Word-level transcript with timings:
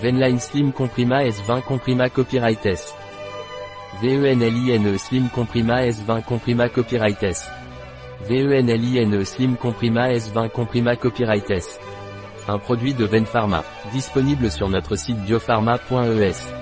Venline 0.00 0.38
Slim 0.38 0.72
Comprima 0.72 1.22
S20 1.24 1.62
Comprima 1.62 2.08
Copyright 2.08 2.64
S. 2.64 2.94
VENLINE 4.00 4.96
Slim 4.96 5.28
Comprima 5.28 5.82
S20 5.82 6.24
Comprima 6.24 6.70
Copyright 6.70 7.22
S. 7.22 7.50
VENLINE 8.26 9.24
Slim 9.26 9.56
Comprima 9.56 10.08
S20 10.08 10.48
Comprima 10.50 10.96
Copyright 10.96 11.50
S. 11.50 11.78
Un 12.48 12.58
produit 12.58 12.94
de 12.94 13.04
Venpharma, 13.04 13.62
disponible 13.92 14.50
sur 14.50 14.70
notre 14.70 14.96
site 14.96 15.18
biopharma.es. 15.18 16.59